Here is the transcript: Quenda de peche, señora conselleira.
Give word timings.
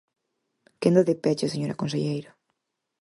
Quenda 0.81 1.01
de 1.09 1.15
peche, 1.23 1.51
señora 1.53 1.79
conselleira. 1.81 2.31